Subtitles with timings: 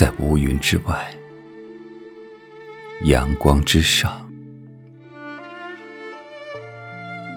[0.00, 1.14] 在乌云之外，
[3.02, 4.26] 阳光之上，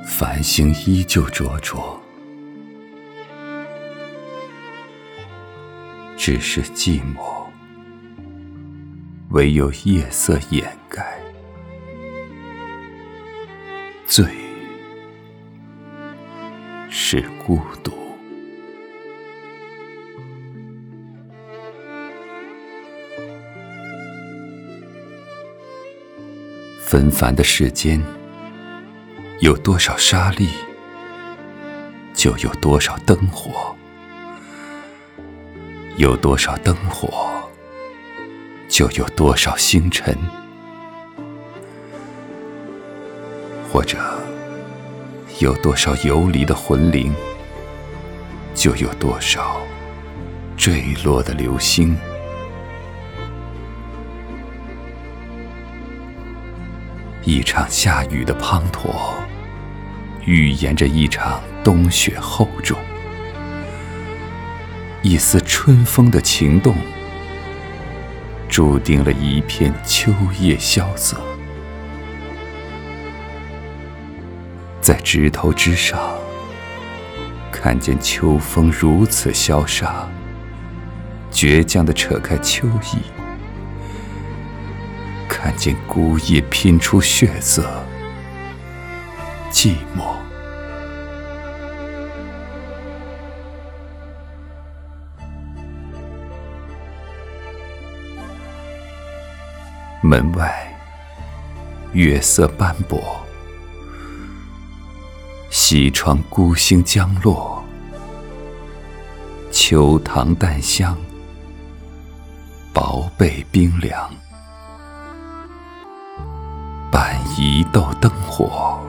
[0.08, 2.02] 繁星依旧灼灼，
[6.16, 7.48] 只是寂寞，
[9.32, 11.20] 唯有夜色掩盖。
[14.06, 14.26] 最
[16.90, 18.03] 是孤独。
[26.94, 28.00] 纷繁的世间，
[29.40, 30.48] 有多少沙粒，
[32.14, 33.76] 就有多少灯火；
[35.98, 37.50] 有多少灯火，
[38.70, 40.16] 就有多少星辰。
[43.72, 43.98] 或者，
[45.40, 47.12] 有多少游离的魂灵，
[48.54, 49.60] 就有多少
[50.56, 51.98] 坠落的流星。
[57.26, 59.14] 一场下雨的滂沱，
[60.26, 62.78] 预言着一场冬雪厚重；
[65.02, 66.76] 一丝春风的情动，
[68.50, 71.18] 注定了一片秋叶萧瑟。
[74.82, 75.98] 在枝头之上，
[77.50, 80.10] 看见秋风如此潇洒，
[81.32, 82.98] 倔强地扯开秋意；
[85.28, 87.64] 看见孤叶拼出血色，
[89.52, 90.14] 寂寞。
[100.02, 100.76] 门外，
[101.94, 103.00] 月色斑驳。
[105.50, 107.64] 西窗孤星将落，
[109.50, 110.98] 秋堂淡香，
[112.74, 114.12] 薄被冰凉。
[117.36, 118.80] 一道灯火，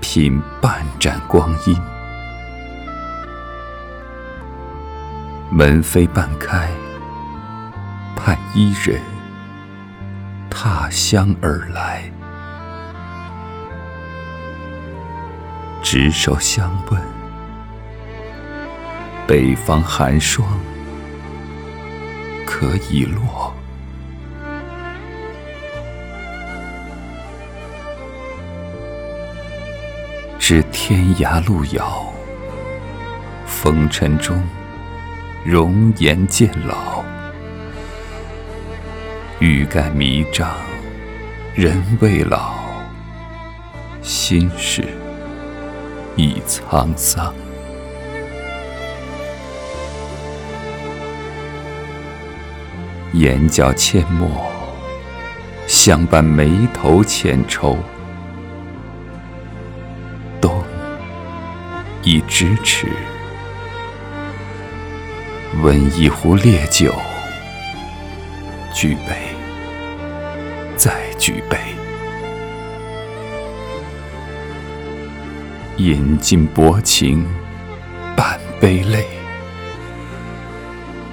[0.00, 1.78] 品半盏光阴。
[5.50, 6.70] 门扉半开，
[8.16, 9.00] 盼伊人
[10.48, 12.10] 踏香而来。
[15.82, 17.00] 执手相问，
[19.26, 20.48] 北方寒霜
[22.46, 23.47] 可已落。
[30.48, 32.10] 知天涯路遥，
[33.44, 34.42] 风尘中
[35.44, 37.04] 容颜渐老。
[39.40, 40.50] 欲盖弥彰，
[41.54, 42.54] 人未老，
[44.00, 44.82] 心事。
[46.16, 47.34] 已沧桑，
[53.12, 54.50] 眼角阡陌，
[55.66, 57.76] 相伴眉头浅愁。
[62.10, 62.86] 一咫尺，
[65.62, 66.94] 温一壶烈酒，
[68.72, 69.36] 举杯，
[70.74, 71.58] 再举杯。
[75.76, 77.26] 饮尽薄情，
[78.16, 79.04] 半杯泪，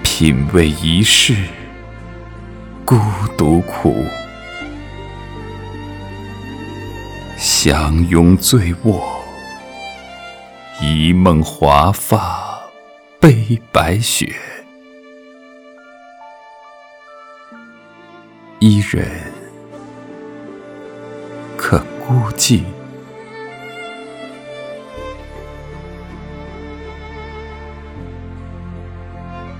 [0.01, 1.35] 品味一世
[2.85, 2.97] 孤
[3.37, 4.01] 独苦。
[7.35, 9.24] 相拥醉卧，
[10.87, 12.61] 一梦华发
[13.19, 14.35] 悲白雪。
[18.59, 19.03] 伊人
[21.57, 22.61] 可孤寂？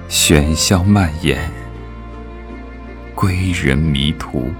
[0.07, 1.49] 喧嚣蔓延，
[3.15, 4.51] 归人迷途。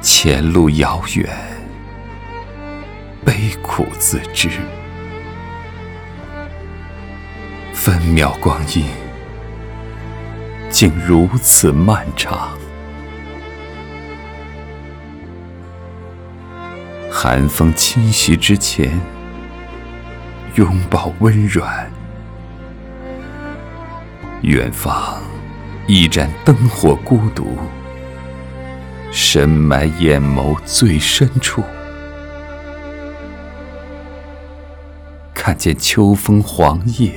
[0.00, 1.28] 前路遥远，
[3.40, 4.50] 悲苦自知。
[7.72, 8.84] 分秒光阴，
[10.68, 12.50] 竟如此漫长。
[17.10, 19.00] 寒风侵袭之前，
[20.56, 21.90] 拥抱温软。
[24.42, 25.18] 远方，
[25.86, 27.56] 一盏灯火孤独，
[29.10, 31.64] 深埋眼眸最深处。
[35.42, 37.14] 看见秋风黄叶，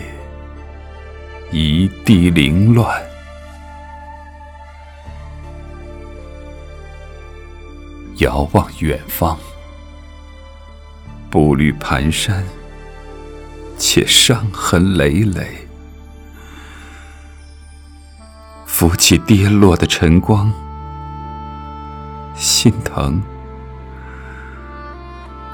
[1.52, 3.04] 一地凌乱。
[8.20, 9.38] 遥望远方，
[11.30, 12.42] 步履蹒跚，
[13.78, 15.68] 且伤痕累累。
[18.66, 20.50] 扶起跌落的晨光，
[22.36, 23.22] 心疼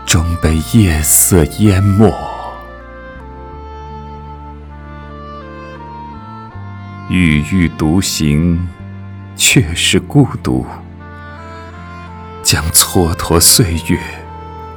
[0.06, 2.14] 终被夜色淹没。
[7.20, 8.66] 郁郁独行，
[9.36, 10.66] 却是孤独。
[12.42, 14.00] 将蹉跎岁月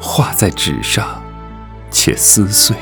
[0.01, 1.23] 画在纸上，
[1.93, 2.77] 且撕碎。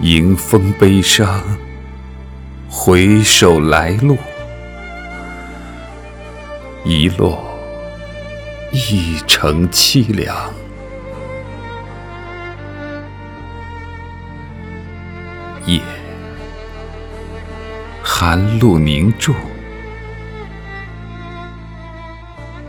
[0.00, 1.42] 迎风悲伤，
[2.70, 4.16] 回首来路，
[6.86, 7.54] 一落
[8.72, 10.34] 一城凄凉。
[15.66, 15.82] 夜，
[18.16, 19.34] 寒露凝重，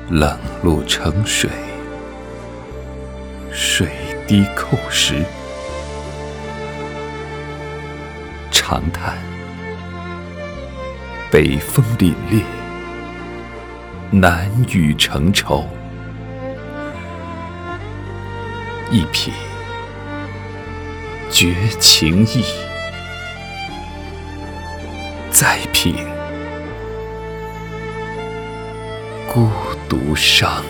[0.09, 1.47] 冷露成水，
[3.51, 3.88] 水
[4.27, 5.24] 滴扣石。
[8.50, 9.19] 长叹，
[11.30, 12.41] 北风凛冽，
[14.09, 15.63] 南雨成愁。
[18.89, 19.31] 一品
[21.30, 22.44] 绝情意，
[25.37, 25.93] 再品
[29.27, 29.49] 孤
[29.89, 30.63] 独伤。